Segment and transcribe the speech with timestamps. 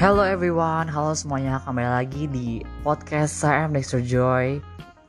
[0.00, 4.56] Hello everyone, halo semuanya, kembali lagi di podcast saya Dexter Joy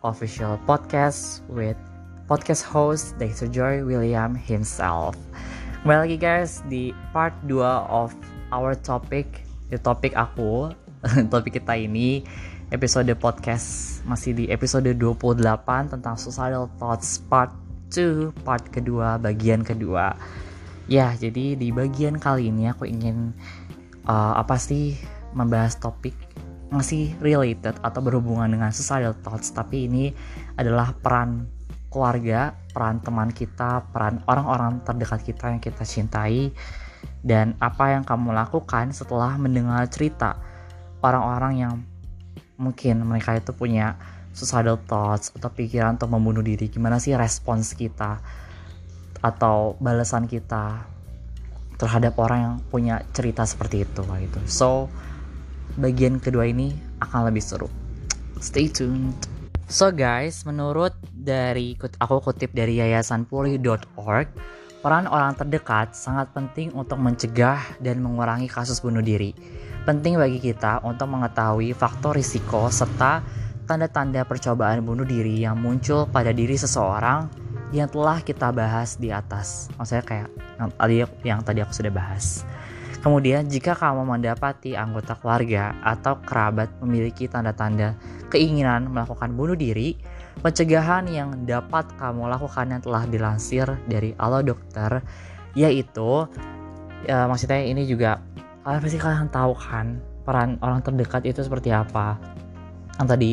[0.04, 1.80] Official Podcast with
[2.28, 5.16] podcast host Dexter Joy William himself.
[5.80, 8.12] Kembali lagi guys di part 2 of
[8.52, 10.76] our topic Di topik aku,
[11.32, 12.28] topik kita ini
[12.76, 15.40] episode podcast Masih di episode 28
[15.88, 17.56] tentang Societal Thoughts part
[17.96, 20.20] 2 Part kedua, bagian kedua.
[20.92, 23.32] Ya, jadi di bagian kali ini aku ingin
[24.08, 24.98] uh, apa sih
[25.36, 26.16] membahas topik
[26.72, 30.16] masih related atau berhubungan dengan societal thoughts tapi ini
[30.56, 31.52] adalah peran
[31.92, 36.56] keluarga, peran teman kita, peran orang-orang terdekat kita yang kita cintai
[37.22, 40.40] dan apa yang kamu lakukan setelah mendengar cerita
[41.04, 41.74] orang-orang yang
[42.56, 44.00] mungkin mereka itu punya
[44.32, 46.72] suicidal thoughts atau pikiran untuk membunuh diri.
[46.72, 48.24] Gimana sih respons kita
[49.22, 50.88] atau balasan kita
[51.82, 54.40] terhadap orang yang punya cerita seperti itu gitu.
[54.46, 54.70] So
[55.82, 57.66] bagian kedua ini akan lebih seru.
[58.38, 59.18] Stay tuned.
[59.66, 64.28] So guys, menurut dari aku kutip dari yayasan pulih.org,
[64.86, 69.34] peran orang terdekat sangat penting untuk mencegah dan mengurangi kasus bunuh diri.
[69.82, 73.26] Penting bagi kita untuk mengetahui faktor risiko serta
[73.66, 77.41] tanda-tanda percobaan bunuh diri yang muncul pada diri seseorang
[77.72, 79.72] yang telah kita bahas di atas.
[79.80, 82.44] Maksudnya kayak yang tadi yang tadi aku sudah bahas.
[83.02, 87.98] Kemudian jika kamu mendapati anggota keluarga atau kerabat memiliki tanda-tanda
[88.30, 89.98] keinginan melakukan bunuh diri,
[90.46, 95.02] pencegahan yang dapat kamu lakukan yang telah dilansir dari Alo Dokter
[95.58, 96.30] yaitu
[97.04, 98.22] ya maksudnya ini juga
[98.64, 102.22] kalian pasti kalian tahu kan peran orang terdekat itu seperti apa.
[103.02, 103.32] Yang tadi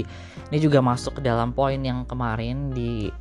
[0.48, 3.12] ini juga masuk ke dalam poin yang kemarin di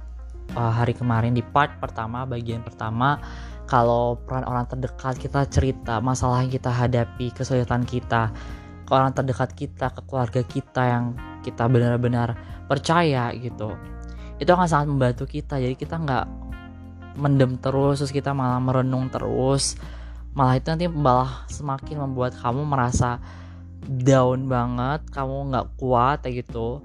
[0.56, 3.20] uh, hari kemarin di part pertama bagian pertama
[3.67, 8.31] kalau peran orang terdekat kita cerita masalah yang kita hadapi kesulitan kita
[8.88, 11.06] ke orang terdekat kita ke keluarga kita yang
[11.44, 12.39] kita benar-benar
[12.72, 13.76] percaya gitu
[14.38, 15.58] itu akan sangat membantu kita.
[15.58, 16.26] Jadi kita nggak
[17.17, 19.73] mendem terus terus kita malah merenung terus
[20.38, 23.17] malah itu nanti malah semakin membuat kamu merasa
[23.82, 26.77] down banget kamu nggak kuat kayak gitu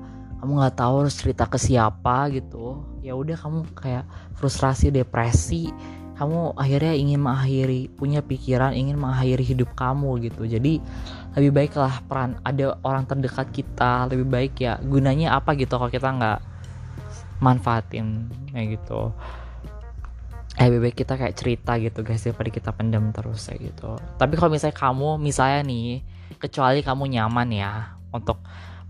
[0.42, 2.82] kamu nggak tahu harus cerita ke siapa gitu.
[2.98, 4.02] Ya udah kamu kayak
[4.34, 5.70] frustrasi depresi.
[6.18, 10.42] Kamu akhirnya ingin mengakhiri punya pikiran ingin mengakhiri hidup kamu gitu.
[10.42, 10.82] Jadi
[11.38, 14.82] lebih baiklah peran ada orang terdekat kita lebih baik ya.
[14.82, 16.38] Gunanya apa gitu kalau kita nggak
[17.38, 19.14] manfaatin kayak gitu.
[20.58, 23.94] Eh lebih baik kita kayak cerita gitu guys daripada kita pendam terus kayak gitu.
[24.18, 26.02] Tapi kalau misalnya kamu misalnya nih
[26.42, 28.42] kecuali kamu nyaman ya untuk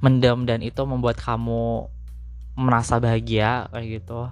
[0.02, 1.86] mendem dan itu membuat kamu
[2.58, 4.28] merasa bahagia kayak gitu.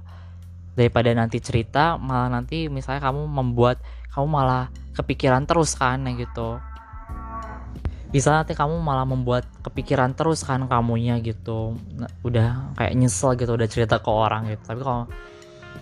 [0.75, 3.81] Daripada nanti cerita malah nanti misalnya kamu membuat
[4.11, 6.59] kamu malah kepikiran terus kan kayak gitu.
[8.11, 11.79] Bisa nanti kamu malah membuat kepikiran terus kan kamunya gitu.
[11.95, 14.63] Nah, udah kayak nyesel gitu udah cerita ke orang gitu.
[14.67, 15.07] Tapi kalau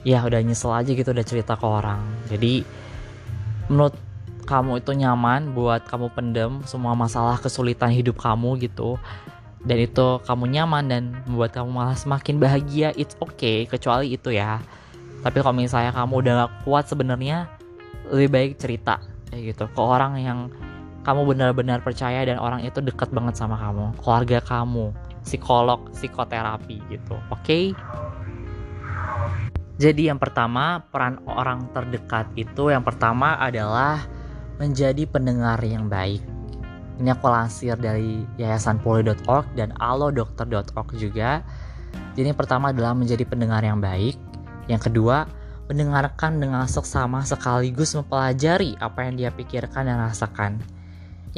[0.05, 2.05] ya udah nyesel aja gitu udah cerita ke orang.
[2.29, 2.61] Jadi
[3.73, 3.97] menurut
[4.45, 8.97] kamu itu nyaman buat kamu pendem semua masalah kesulitan hidup kamu gitu
[9.67, 12.95] dan itu kamu nyaman dan membuat kamu malah semakin bahagia.
[12.95, 14.63] It's okay kecuali itu ya.
[15.25, 17.51] Tapi kalau misalnya kamu udah gak kuat sebenarnya
[18.15, 19.03] lebih baik cerita
[19.33, 19.65] kayak gitu.
[19.67, 20.39] Ke orang yang
[21.03, 23.99] kamu benar-benar percaya dan orang itu dekat banget sama kamu.
[23.99, 24.95] Keluarga kamu
[25.27, 27.43] psikolog psikoterapi gitu oke?
[27.43, 27.75] Okay?
[29.79, 34.03] jadi yang pertama peran orang terdekat itu yang pertama adalah
[34.59, 36.19] menjadi pendengar yang baik
[36.99, 41.47] ini aku lansir dari yayasan poli.org dan alodokter.org juga.
[42.19, 44.19] Jadi yang pertama adalah menjadi pendengar yang baik.
[44.67, 45.31] Yang kedua,
[45.71, 50.59] mendengarkan dengan seksama sekaligus mempelajari apa yang dia pikirkan dan rasakan.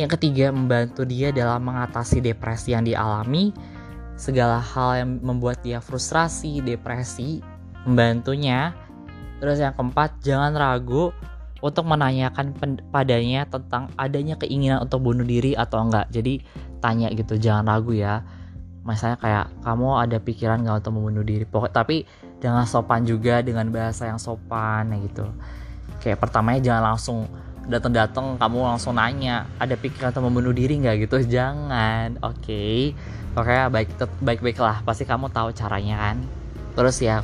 [0.01, 3.53] Yang ketiga, membantu dia dalam mengatasi depresi yang dialami,
[4.17, 7.45] segala hal yang membuat dia frustrasi, depresi,
[7.85, 8.73] membantunya.
[9.43, 11.13] Terus yang keempat, jangan ragu
[11.61, 12.57] untuk menanyakan
[12.89, 16.09] padanya tentang adanya keinginan untuk bunuh diri atau enggak.
[16.13, 16.41] Jadi
[16.81, 18.25] tanya gitu, jangan ragu ya.
[18.85, 22.09] Misalnya kayak kamu ada pikiran nggak untuk membunuh diri, pokok tapi
[22.41, 25.27] jangan sopan juga dengan bahasa yang sopan ya gitu.
[26.01, 27.29] Kayak pertamanya jangan langsung
[27.69, 32.97] datang-datang kamu langsung nanya ada pikiran untuk membunuh diri nggak gitu jangan oke okay.
[33.39, 36.17] oke baik baik baiklah pasti kamu tahu caranya kan
[36.75, 37.23] terus yang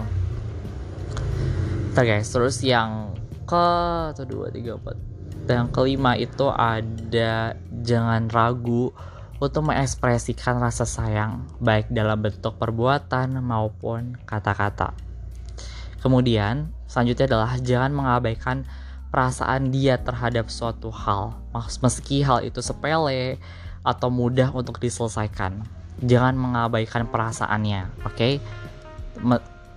[1.97, 3.06] Ntar guys terus yang
[3.47, 3.67] ke
[4.13, 4.99] satu dua tiga empat
[5.47, 7.55] yang kelima itu ada
[7.87, 8.91] jangan ragu
[9.39, 14.97] untuk mengekspresikan rasa sayang baik dalam bentuk perbuatan maupun kata-kata.
[16.03, 18.67] Kemudian selanjutnya adalah jangan mengabaikan
[19.11, 21.39] perasaan dia terhadap suatu hal
[21.81, 23.39] meski hal itu sepele
[23.87, 25.63] atau mudah untuk diselesaikan
[26.03, 28.43] jangan mengabaikan perasaannya oke okay?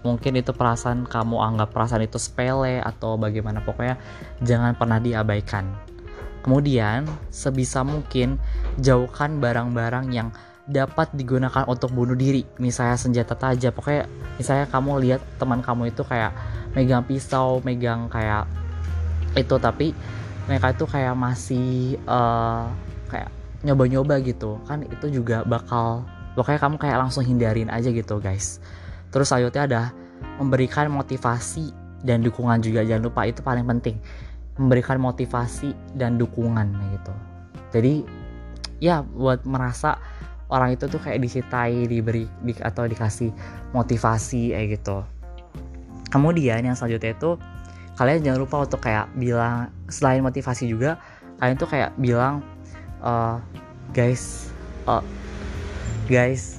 [0.02, 3.60] Mungkin itu perasaan kamu anggap perasaan itu sepele atau bagaimana.
[3.64, 4.00] Pokoknya
[4.44, 5.68] jangan pernah diabaikan.
[6.40, 8.40] Kemudian sebisa mungkin
[8.80, 10.32] jauhkan barang-barang yang
[10.70, 12.48] dapat digunakan untuk bunuh diri.
[12.62, 13.76] Misalnya senjata tajam.
[13.76, 14.08] Pokoknya
[14.40, 16.32] misalnya kamu lihat teman kamu itu kayak
[16.78, 18.48] megang pisau megang kayak
[19.36, 19.56] itu.
[19.60, 19.92] Tapi
[20.48, 22.72] mereka itu kayak masih uh,
[23.12, 23.30] kayak
[23.68, 24.64] nyoba-nyoba gitu.
[24.64, 26.08] Kan itu juga bakal
[26.40, 28.64] pokoknya kamu kayak langsung hindarin aja gitu guys
[29.10, 29.84] terus selanjutnya ada
[30.40, 31.72] memberikan motivasi
[32.04, 32.84] dan dukungan juga.
[32.84, 34.00] Jangan lupa itu paling penting.
[34.60, 37.14] Memberikan motivasi dan dukungan gitu.
[37.76, 37.94] Jadi
[38.80, 40.00] ya buat merasa
[40.50, 43.32] orang itu tuh kayak disitai diberi di, atau dikasih
[43.72, 45.06] motivasi kayak gitu.
[46.10, 47.38] Kemudian yang selanjutnya itu
[48.00, 50.96] kalian jangan lupa untuk kayak bilang selain motivasi juga
[51.44, 52.40] kalian tuh kayak bilang
[53.04, 53.44] uh,
[53.92, 54.56] guys
[54.88, 55.04] uh,
[56.08, 56.59] guys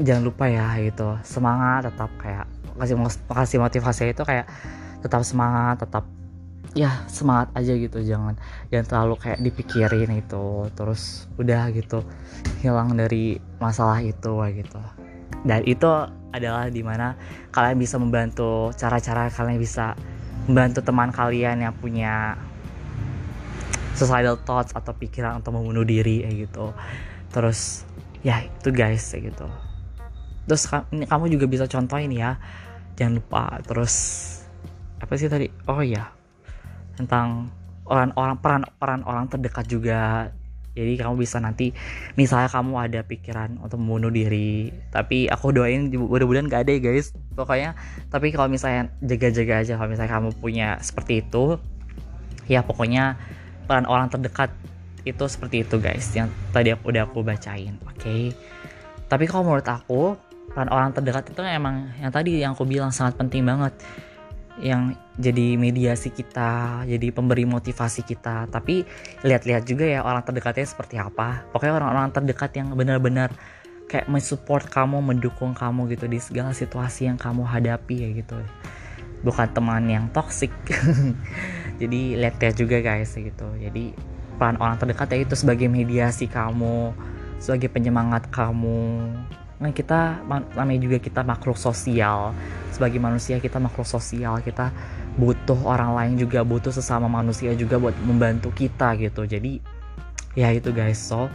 [0.00, 1.20] jangan lupa ya gitu.
[1.24, 2.46] Semangat tetap kayak
[2.80, 2.96] kasih
[3.28, 4.48] kasih motivasi itu kayak
[5.04, 6.04] tetap semangat tetap
[6.72, 8.00] ya semangat aja gitu.
[8.00, 8.38] Jangan
[8.72, 10.68] jangan terlalu kayak dipikirin itu.
[10.72, 12.00] Terus udah gitu
[12.64, 14.80] hilang dari masalah itu gitu.
[15.42, 15.88] Dan itu
[16.32, 17.12] adalah di mana
[17.52, 19.92] kalian bisa membantu cara-cara kalian bisa
[20.48, 22.40] membantu teman kalian yang punya
[23.92, 26.72] suicidal thoughts atau pikiran untuk membunuh diri gitu.
[27.28, 27.84] Terus
[28.24, 29.71] ya itu guys gitu
[30.46, 32.38] terus ini kamu juga bisa contohin ya.
[32.98, 33.94] Jangan lupa terus
[35.00, 35.48] apa sih tadi?
[35.66, 36.10] Oh ya
[36.92, 37.48] tentang
[37.88, 40.30] orang-orang peran peran orang terdekat juga.
[40.72, 41.76] Jadi kamu bisa nanti
[42.16, 47.12] misalnya kamu ada pikiran untuk membunuh diri tapi aku doain mudah-mudahan gak ada ya guys.
[47.36, 47.76] Pokoknya
[48.08, 51.60] tapi kalau misalnya jaga-jaga aja kalau misalnya kamu punya seperti itu
[52.48, 53.20] ya pokoknya
[53.68, 54.48] peran orang terdekat
[55.04, 58.00] itu seperti itu guys yang tadi aku udah aku bacain oke?
[58.00, 58.32] Okay?
[59.12, 60.16] tapi kalau menurut aku
[60.52, 63.72] peran orang terdekat itu emang yang tadi yang aku bilang sangat penting banget
[64.60, 68.52] yang jadi mediasi kita, jadi pemberi motivasi kita.
[68.52, 68.84] Tapi
[69.24, 71.48] lihat-lihat juga ya orang terdekatnya seperti apa.
[71.52, 73.32] Pokoknya orang-orang terdekat yang benar-benar
[73.88, 78.36] kayak mensupport kamu, mendukung kamu gitu di segala situasi yang kamu hadapi ya gitu.
[79.24, 80.52] Bukan teman yang toxic.
[81.80, 83.48] jadi lihat-lihat juga guys gitu.
[83.56, 83.96] Jadi
[84.36, 86.92] peran orang terdekat ya itu sebagai mediasi kamu,
[87.40, 89.12] sebagai penyemangat kamu.
[89.62, 92.34] Nah kita namanya juga kita makhluk sosial.
[92.74, 94.42] Sebagai manusia kita makhluk sosial.
[94.42, 94.74] Kita
[95.14, 99.22] butuh orang lain juga butuh sesama manusia juga buat membantu kita gitu.
[99.22, 99.62] Jadi
[100.34, 100.98] ya itu guys.
[100.98, 101.30] So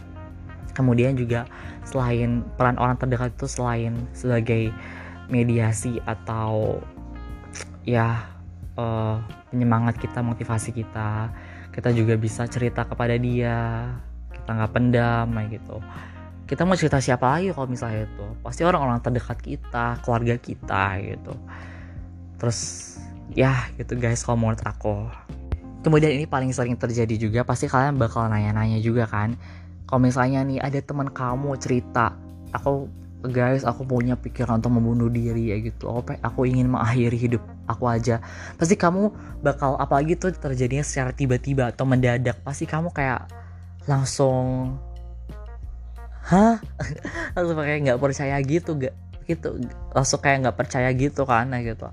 [0.75, 1.47] kemudian juga
[1.87, 4.75] selain peran orang terdekat itu selain sebagai
[5.31, 6.83] mediasi atau
[7.87, 8.27] ya
[8.75, 9.23] uh,
[9.55, 11.31] penyemangat kita motivasi kita
[11.71, 13.87] kita juga bisa cerita kepada dia.
[14.35, 15.79] Kita nggak pendam gitu
[16.47, 18.25] kita mau cerita siapa lagi kalau misalnya itu?
[18.39, 21.33] Pasti orang-orang terdekat kita keluarga kita gitu.
[22.39, 22.59] Terus
[23.35, 25.11] ya gitu guys kalau menurut aku.
[25.83, 29.35] Kemudian ini paling sering terjadi juga pasti kalian bakal nanya-nanya juga kan.
[29.87, 32.15] Kalau misalnya nih ada teman kamu cerita
[32.55, 32.87] aku
[33.27, 35.91] guys aku punya pikiran untuk membunuh diri ya gitu.
[35.91, 38.23] Apa aku ingin mengakhiri hidup aku aja.
[38.55, 39.11] Pasti kamu
[39.43, 43.27] bakal apalagi tuh terjadinya secara tiba-tiba atau mendadak pasti kamu kayak
[43.83, 44.75] langsung
[46.27, 46.59] hah?
[47.35, 48.95] Langsung kayak nggak percaya gitu gak
[49.27, 49.49] gitu.
[49.95, 51.87] Langsung kayak nggak percaya gitu kan ya gitu.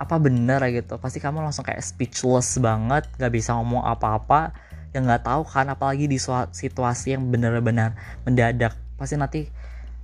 [0.00, 0.96] Apa bener ya gitu.
[1.00, 4.52] Pasti kamu langsung kayak speechless banget nggak bisa ngomong apa-apa
[4.96, 6.16] yang nggak tahu kan apalagi di
[6.52, 8.76] situasi yang bener-bener mendadak.
[8.96, 9.48] Pasti nanti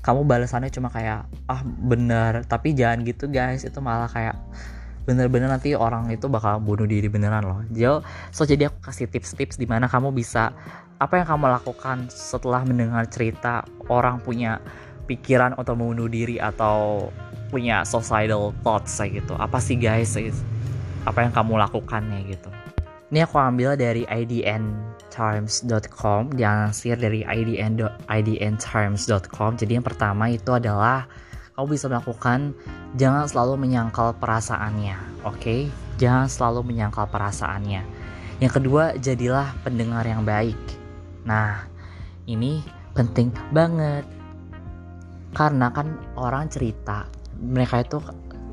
[0.05, 2.45] kamu balasannya cuma kayak ah bener.
[2.45, 3.65] Tapi jangan gitu guys.
[3.65, 4.37] Itu malah kayak
[5.05, 7.61] bener-bener nanti orang itu bakal bunuh diri beneran loh.
[7.69, 8.01] Jadi
[8.33, 10.57] so jadi aku kasih tips-tips di mana kamu bisa
[11.03, 14.63] apa yang kamu lakukan setelah mendengar cerita orang punya
[15.11, 17.11] pikiran untuk membunuh diri atau
[17.51, 19.35] punya suicidal thoughts kayak gitu?
[19.39, 20.17] Apa sih guys
[21.05, 22.49] apa yang kamu lakukan ya gitu?
[23.13, 27.77] Ini aku ambil dari idnterms.com diansir dari idn
[28.09, 31.05] idnterms.com jadi yang pertama itu adalah
[31.55, 32.57] kamu bisa melakukan
[32.97, 35.39] jangan selalu menyangkal perasaannya oke?
[35.39, 35.71] Okay?
[35.97, 37.87] jangan selalu menyangkal perasaannya.
[38.43, 40.59] Yang kedua jadilah pendengar yang baik
[41.25, 41.65] Nah,
[42.29, 42.61] ini
[42.93, 44.05] penting banget.
[45.35, 47.99] Karena kan orang cerita, mereka itu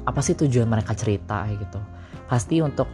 [0.02, 1.78] apa sih tujuan mereka cerita gitu.
[2.26, 2.90] Pasti untuk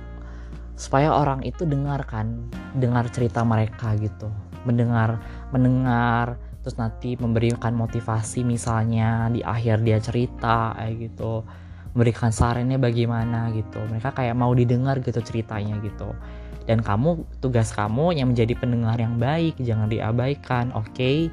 [0.75, 4.27] supaya orang itu dengar kan, dengar cerita mereka gitu.
[4.67, 5.23] Mendengar,
[5.55, 6.35] mendengar
[6.67, 11.47] terus nanti memberikan motivasi misalnya di akhir dia cerita kayak gitu
[11.95, 16.11] memberikan sarannya bagaimana gitu mereka kayak mau didengar gitu ceritanya gitu
[16.67, 21.31] dan kamu tugas kamu yang menjadi pendengar yang baik jangan diabaikan oke okay?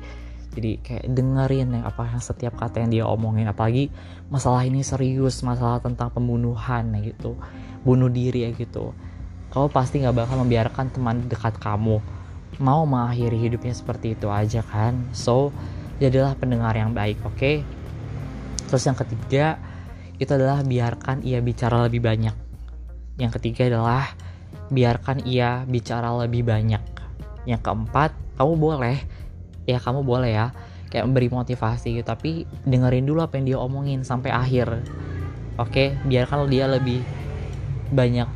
[0.55, 3.91] jadi kayak dengerin ya apa yang setiap kata yang dia omongin apalagi
[4.31, 7.35] masalah ini serius masalah tentang pembunuhan ya gitu
[7.83, 8.95] bunuh diri ya gitu
[9.51, 11.99] kamu pasti nggak bakal membiarkan teman dekat kamu
[12.63, 15.51] mau mengakhiri hidupnya seperti itu aja kan so
[15.99, 17.67] jadilah pendengar yang baik oke okay?
[18.71, 19.59] terus yang ketiga
[20.19, 22.35] itu adalah biarkan ia bicara lebih banyak.
[23.19, 24.15] Yang ketiga adalah
[24.73, 26.83] biarkan ia bicara lebih banyak.
[27.45, 28.97] Yang keempat, kamu boleh
[29.65, 30.47] ya kamu boleh ya
[30.93, 34.85] kayak memberi motivasi gitu, tapi dengerin dulu apa yang dia omongin sampai akhir.
[35.59, 37.03] Oke, biarkan dia lebih
[37.91, 38.29] banyak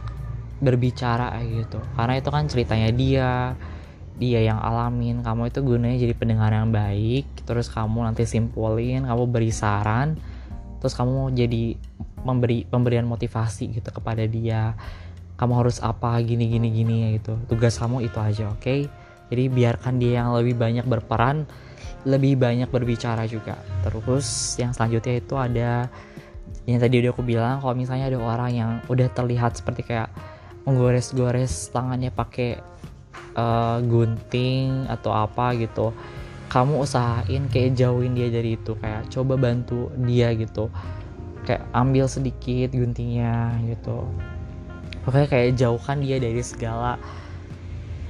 [0.59, 1.79] berbicara gitu.
[1.95, 3.55] Karena itu kan ceritanya dia,
[4.19, 9.25] dia yang alamin kamu itu gunanya jadi pendengar yang baik terus kamu nanti simpulin kamu
[9.31, 10.19] beri saran
[10.83, 11.79] terus kamu jadi
[12.27, 14.75] memberi pemberian motivasi gitu kepada dia
[15.39, 17.39] kamu harus apa gini gini gini ya gitu.
[17.47, 18.61] Tugas kamu itu aja oke?
[18.61, 18.81] Okay?
[19.29, 21.45] jadi biarkan dia yang lebih banyak berperan
[22.09, 23.61] lebih banyak berbicara juga.
[23.85, 25.93] Terus yang selanjutnya itu ada
[26.65, 30.09] yang tadi udah aku bilang kalau misalnya ada orang yang udah terlihat seperti kayak
[30.65, 32.61] menggores-gores tangannya pakai
[33.37, 35.93] uh, gunting atau apa gitu
[36.49, 38.73] kamu usahain kayak jauhin dia dari itu.
[38.81, 40.73] Kayak coba bantu dia gitu.
[41.45, 44.09] Kayak ambil sedikit guntingnya gitu
[45.09, 47.01] pokoknya kayak jauhkan dia dari segala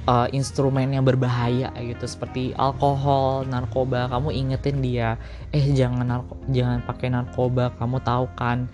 [0.03, 4.11] uh, instrumen yang berbahaya gitu seperti alkohol narkoba.
[4.11, 5.15] Kamu ingetin dia
[5.55, 8.67] eh jangan narko jangan pakai narkoba kamu tahu kan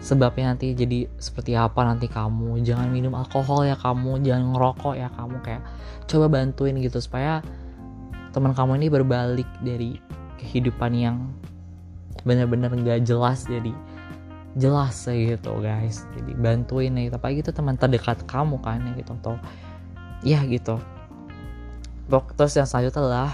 [0.00, 2.64] sebabnya nanti jadi seperti apa nanti kamu.
[2.64, 5.36] Jangan minum alkohol ya kamu jangan ngerokok ya kamu.
[5.44, 5.62] Kayak
[6.08, 7.44] coba bantuin gitu supaya
[8.32, 10.00] teman kamu ini berbalik dari
[10.40, 11.36] kehidupan yang
[12.24, 13.76] benar-benar nggak jelas jadi
[14.56, 16.06] jelas gitu guys.
[16.16, 19.34] Jadi bantuin nih gitu teman terdekat kamu kan ya gitu atau
[20.24, 20.80] ya gitu.
[22.08, 23.32] Terus yang selanjutnya adalah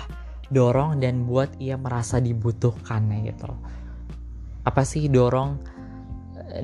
[0.50, 3.54] dorong dan buat ia merasa dibutuhkan ya gitu.
[4.66, 5.61] Apa sih dorong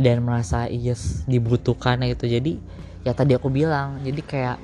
[0.01, 0.99] dan merasa ia
[1.31, 2.27] dibutuhkan ya gitu?
[2.27, 2.59] Jadi
[3.07, 4.59] ya tadi aku bilang jadi kayak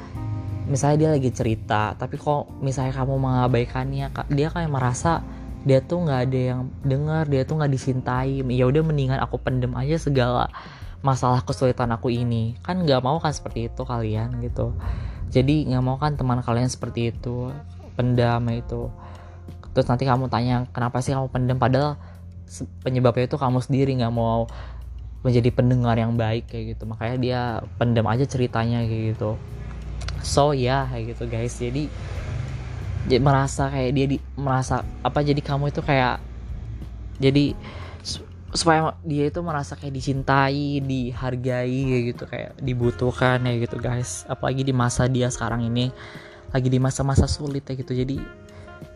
[0.66, 5.22] misalnya dia lagi cerita tapi kok misalnya kamu mengabaikannya dia kayak merasa
[5.66, 8.46] dia tuh nggak ada yang dengar dia tuh nggak disintai.
[8.54, 10.46] Ya udah mendingan aku pendem aja segala
[11.02, 12.54] masalah kesulitan aku ini.
[12.62, 14.70] Kan nggak mau kan seperti itu kalian gitu.
[15.34, 17.50] Jadi nggak mau kan teman kalian seperti itu
[17.98, 18.94] pendam itu.
[19.74, 21.58] Terus nanti kamu tanya kenapa sih kamu pendem?
[21.58, 21.98] Padahal
[22.86, 24.46] penyebabnya itu kamu sendiri nggak mau
[25.26, 26.86] menjadi pendengar yang baik kayak gitu.
[26.86, 27.40] Makanya dia
[27.74, 29.34] pendem aja ceritanya kayak gitu.
[30.22, 31.58] So ya yeah, kayak gitu guys.
[31.58, 31.90] Jadi
[33.06, 36.18] jadi merasa kayak dia di, merasa apa jadi kamu itu kayak
[37.22, 37.54] jadi
[38.56, 44.24] supaya dia itu merasa kayak dicintai, dihargai kayak gitu kayak dibutuhkan ya gitu guys.
[44.26, 45.92] Apalagi di masa dia sekarang ini
[46.50, 47.92] lagi di masa-masa sulit ya gitu.
[47.92, 48.16] Jadi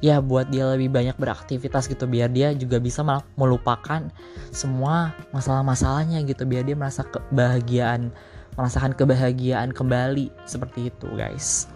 [0.00, 3.04] ya buat dia lebih banyak beraktivitas gitu biar dia juga bisa
[3.36, 4.08] melupakan
[4.52, 8.08] semua masalah-masalahnya gitu biar dia merasa kebahagiaan
[8.56, 11.68] merasakan kebahagiaan kembali seperti itu guys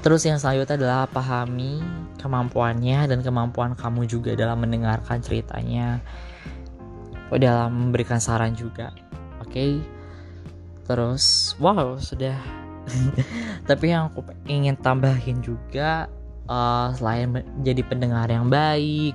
[0.00, 1.80] terus yang selanjutnya adalah pahami
[2.20, 6.00] kemampuannya dan kemampuan kamu juga dalam mendengarkan ceritanya.
[7.30, 8.90] Dalam memberikan saran juga
[9.38, 9.54] oke?
[9.54, 9.72] Okay?
[10.90, 12.34] terus wow sudah.
[13.70, 16.10] Tapi yang aku ingin tambahin juga
[16.50, 19.14] uh, selain menjadi pendengar yang baik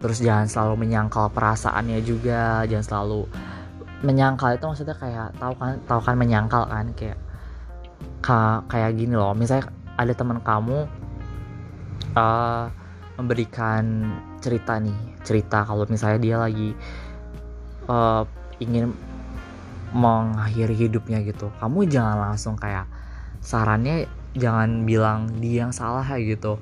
[0.00, 3.28] terus jangan selalu menyangkal perasaannya juga jangan selalu
[4.00, 4.56] menyangkal.
[4.56, 7.20] Itu maksudnya kayak tahu kan tahu kan menyangkal kan kayak
[8.24, 9.36] ka, kayak gini loh.
[9.36, 10.88] Misalnya ada teman kamu
[12.16, 12.66] uh,
[13.20, 16.74] memberikan cerita nih cerita kalau misalnya dia lagi
[17.86, 18.24] uh,
[18.58, 18.90] ingin
[19.92, 21.52] mengakhiri hidupnya gitu.
[21.60, 22.88] Kamu jangan langsung kayak
[23.44, 26.56] sarannya jangan bilang dia yang salah ya gitu.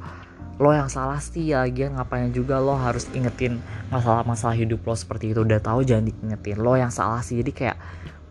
[0.61, 5.33] Lo yang salah sih ya lagian ngapain juga lo harus ingetin masalah-masalah hidup lo seperti
[5.33, 5.47] itu.
[5.47, 7.41] Udah tahu jangan diingetin lo yang salah sih.
[7.41, 7.79] Jadi kayak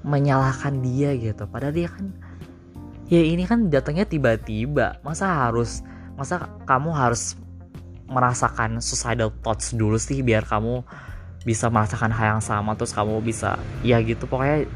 [0.04, 1.48] menyalahkan dia gitu.
[1.48, 2.14] Padahal dia kan
[3.10, 5.02] ya ini kan datangnya tiba-tiba.
[5.02, 5.82] Masa harus
[6.14, 7.36] masa kamu harus
[8.10, 10.82] merasakan suicidal thoughts dulu sih biar kamu
[11.46, 14.30] bisa merasakan hal yang sama terus kamu bisa ya gitu.
[14.30, 14.70] Pokoknya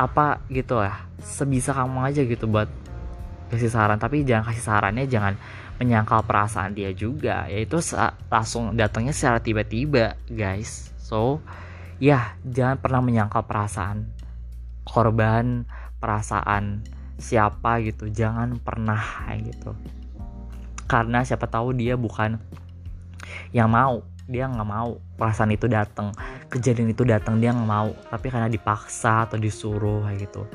[0.00, 2.72] apa gitu ya sebisa kamu aja gitu buat
[3.52, 4.00] kasih saran.
[4.00, 5.36] Tapi jangan kasih sarannya jangan
[5.76, 7.44] menyangkal perasaan dia juga.
[7.52, 7.84] Yaitu
[8.32, 10.88] langsung datangnya secara tiba-tiba guys.
[10.96, 11.44] So
[12.00, 14.08] ya jangan pernah menyangkal perasaan
[14.88, 15.68] korban
[16.00, 16.80] perasaan
[17.20, 19.00] siapa gitu jangan pernah
[19.38, 19.76] gitu.
[20.90, 22.40] Karena siapa tahu dia bukan
[23.54, 26.14] yang mau dia nggak mau perasaan itu datang
[26.50, 27.92] kejadian itu datang dia nggak mau.
[28.10, 30.48] Tapi karena dipaksa atau disuruh gitu.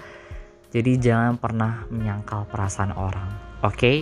[0.75, 3.29] Jadi jangan pernah menyangkal perasaan orang
[3.63, 3.77] oke?
[3.77, 3.97] Okay?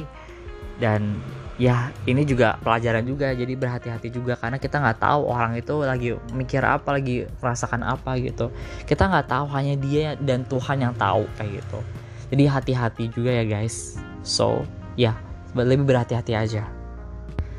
[0.82, 1.22] dan
[1.62, 4.34] ya ini juga pelajaran juga jadi berhati-hati juga.
[4.34, 8.50] Karena kita nggak tahu orang itu lagi mikir apa lagi merasakan apa gitu.
[8.90, 13.44] Kita nggak tahu hanya dia dan Tuhan yang tahu kayak gitu jadi hati-hati juga ya
[13.44, 13.98] guys.
[14.24, 14.64] So
[14.96, 15.18] ya
[15.58, 16.64] lebih berhati-hati aja.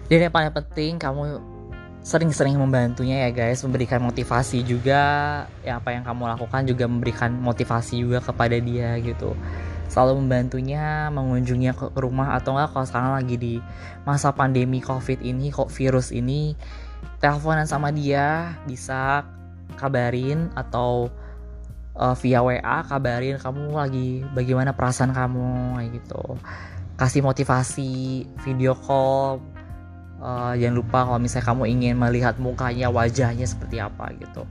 [0.09, 1.41] Dan yang paling penting kamu
[2.05, 3.65] sering-sering membantunya ya guys.
[3.65, 5.03] Memberikan motivasi juga.
[5.65, 9.33] Ya apa yang kamu lakukan juga memberikan motivasi juga kepada dia gitu.
[9.89, 13.55] Selalu membantunya mengunjungi ke rumah atau enggak kalau sekarang lagi di
[14.03, 16.59] masa pandemi covid ini kok virus ini
[17.23, 19.23] teleponan sama dia bisa
[19.79, 21.09] kabarin atau
[21.97, 26.39] uh, via WA kabarin kamu lagi bagaimana perasaan kamu gitu
[26.95, 29.43] kasih motivasi video call
[30.23, 34.47] uh, jangan lupa kalau misalnya kamu ingin melihat mukanya wajahnya seperti apa gitu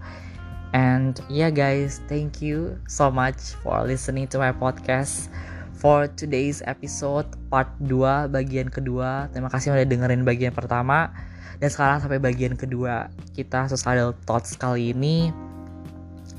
[0.74, 5.30] And yeah guys, thank you so much for listening to my podcast
[5.78, 9.30] for today's episode part 2 bagian kedua.
[9.30, 11.14] Terima kasih udah dengerin bagian pertama
[11.62, 15.30] dan sekarang sampai bagian kedua kita suicidal thoughts kali ini.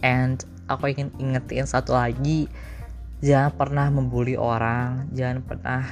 [0.02, 2.48] And aku ingin ingetin satu lagi,
[3.20, 5.82] jangan pernah membuli orang, jangan pernah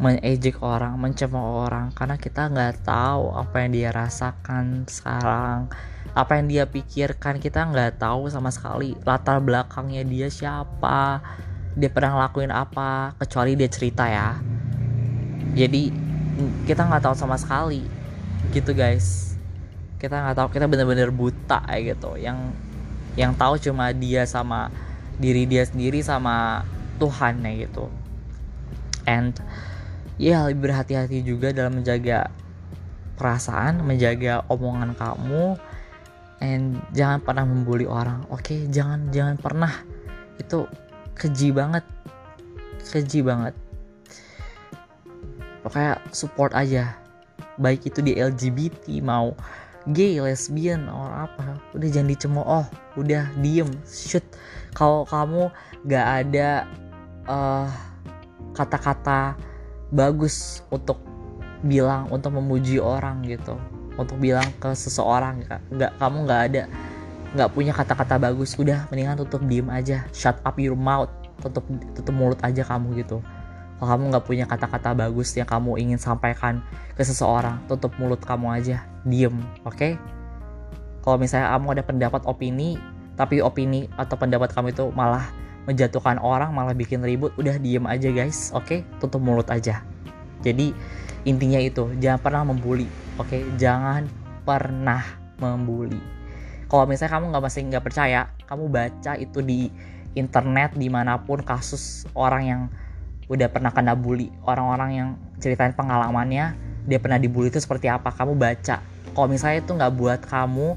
[0.00, 5.68] mengejek orang, mencemooh orang karena kita nggak tahu apa yang dia rasakan sekarang
[6.16, 11.22] apa yang dia pikirkan kita nggak tahu sama sekali latar belakangnya dia siapa
[11.78, 14.40] dia pernah ngelakuin apa kecuali dia cerita ya.
[15.54, 15.92] Jadi
[16.66, 17.86] kita nggak tahu sama sekali
[18.50, 19.38] gitu guys.
[20.00, 22.50] Kita nggak tahu kita bener-bener buta gitu yang
[23.18, 24.70] yang tahu cuma dia sama
[25.20, 26.62] diri dia sendiri sama
[27.00, 27.86] Tuhan ya gitu.
[29.08, 29.34] And
[30.20, 32.30] ya lebih berhati-hati juga dalam menjaga
[33.20, 35.60] perasaan menjaga omongan kamu.
[36.40, 38.40] And jangan pernah membuli orang oke?
[38.40, 38.64] Okay?
[38.72, 39.72] jangan jangan pernah.
[40.40, 40.64] Itu
[41.12, 41.84] keji banget.
[42.80, 43.52] Keji banget.
[45.60, 46.96] Pokoknya support aja.
[47.60, 49.36] Baik itu di LGBT mau
[49.92, 51.58] gay lesbian or apa.
[51.76, 52.46] Udah jangan dicemooh.
[52.46, 52.66] Oh
[52.98, 53.70] udah diem.
[53.86, 54.24] Shoot.
[54.74, 55.50] Kalau kamu
[55.86, 56.66] gak ada
[57.26, 57.68] eh,
[58.54, 59.34] kata-kata
[59.90, 61.02] bagus untuk
[61.60, 63.58] bilang untuk memuji orang gitu
[64.00, 66.62] untuk bilang ke seseorang nggak kamu nggak ada
[67.36, 70.02] nggak punya kata-kata bagus udah mendingan tutup diem aja.
[70.10, 71.12] Shut up your mouth.
[71.38, 71.62] Tutup
[71.94, 73.22] tutup mulut aja kamu gitu
[73.80, 76.60] kalau kamu nggak punya kata-kata bagus yang kamu ingin sampaikan
[76.92, 79.32] ke seseorang tutup mulut kamu aja diem
[79.64, 79.96] oke okay?
[81.00, 82.76] kalau misalnya kamu ada pendapat opini
[83.16, 85.24] tapi opini atau pendapat kamu itu malah
[85.64, 88.84] menjatuhkan orang malah bikin ribut udah diem aja guys oke okay?
[89.00, 89.80] tutup mulut aja
[90.44, 90.76] jadi
[91.24, 92.84] intinya itu jangan pernah membuli
[93.16, 93.48] oke okay?
[93.56, 94.04] jangan
[94.44, 95.00] pernah
[95.40, 96.00] membuli
[96.68, 99.72] kalau misalnya kamu nggak masih nggak percaya kamu baca itu di
[100.12, 102.62] internet di mana pun kasus orang yang
[103.30, 104.34] udah pernah kena bully.
[104.42, 108.10] Orang-orang yang ceritain pengalamannya dia pernah dibully itu seperti apa?
[108.10, 108.82] Kamu baca.
[109.14, 110.68] Kalau misalnya itu nggak buat kamu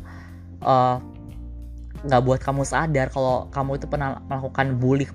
[0.61, 0.95] eh,
[2.05, 5.09] nggak uh, buat kamu sadar kalau kamu itu pernah melakukan bully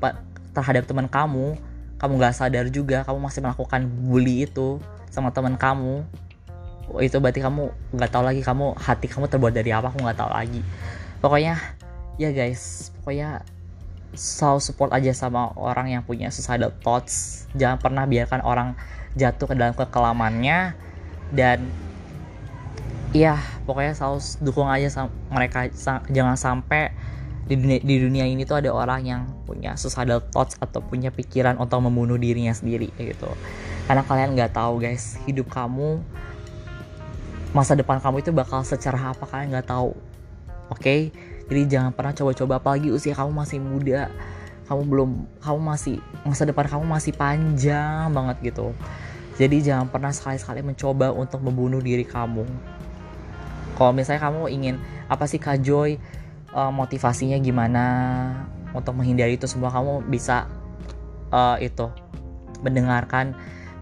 [0.50, 1.54] terhadap teman kamu
[1.98, 4.78] kamu nggak sadar juga kamu masih melakukan bully itu
[5.10, 6.06] sama teman kamu
[6.94, 10.18] oh, itu berarti kamu nggak tahu lagi kamu hati kamu terbuat dari apa aku nggak
[10.18, 10.60] tahu lagi.
[11.20, 11.58] Pokoknya
[12.16, 13.42] ya guys pokoknya
[14.16, 17.44] selalu support aja sama orang yang punya suicidal thoughts.
[17.56, 18.78] Jangan pernah biarkan orang
[19.18, 20.72] jatuh ke dalam kekelamannya.
[21.28, 21.68] Dan
[23.12, 23.36] ya
[23.68, 25.68] pokoknya selalu dukung aja sama mereka
[26.08, 26.92] jangan sampai
[27.48, 31.56] di dunia, di dunia ini tuh ada orang yang punya suicidal thoughts atau punya pikiran
[31.56, 33.28] untuk membunuh dirinya sendiri gitu.
[33.88, 36.00] Karena kalian nggak tahu guys hidup kamu
[37.56, 39.96] masa depan kamu itu bakal secara apa kalian nggak tahu.
[40.68, 40.80] Oke?
[40.84, 41.00] okay?
[41.48, 44.12] Jadi jangan pernah coba-coba apalagi usia kamu masih muda
[44.68, 48.76] kamu belum kamu masih masa depan kamu masih panjang banget gitu
[49.40, 52.44] jadi jangan pernah sekali-sekali mencoba untuk membunuh diri kamu
[53.80, 54.76] kalau misalnya kamu ingin
[55.08, 55.96] apa sih Kak Joy
[56.52, 57.84] uh, motivasinya gimana
[58.76, 60.44] untuk menghindari itu semua kamu bisa
[61.32, 61.88] uh, itu
[62.60, 63.32] mendengarkan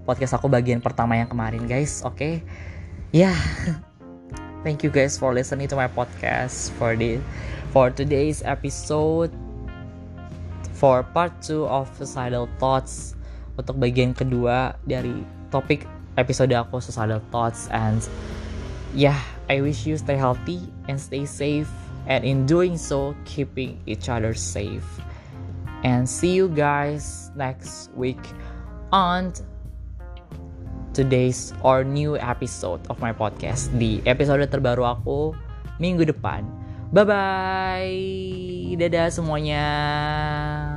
[0.07, 2.47] podcast aku bagian pertama yang kemarin guys oke okay?
[3.11, 3.96] ya yeah.
[4.63, 7.21] Thank you guys for listening to my podcast for the
[7.73, 9.33] for today's episode.
[10.77, 13.17] For part 2 of suicidal thoughts.
[13.57, 15.89] Untuk bagian kedua dari topik
[16.21, 17.69] episode aku suicidal thoughts.
[17.73, 18.05] And
[18.93, 21.69] yeah I wish you stay healthy and stay safe.
[22.07, 24.85] And in doing so keeping each other safe.
[25.83, 28.21] And see you guys next week
[28.93, 29.33] on
[30.97, 35.37] today's or new episode of my podcast di episode terbaru aku
[35.77, 36.49] minggu depan
[36.87, 38.79] Bye bye.
[38.79, 39.65] Dadah semuanya.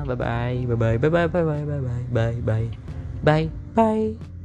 [0.10, 0.58] Bye bye.
[0.66, 0.98] Bye bye.
[0.98, 1.28] Bye bye.
[1.30, 1.64] Bye bye.
[1.64, 2.06] Bye bye.
[2.10, 2.68] Bye bye.
[3.22, 4.39] Bye bye.